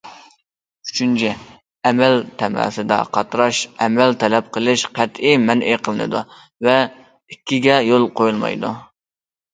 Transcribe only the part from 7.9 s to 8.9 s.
يول قويۇلمايدۇ.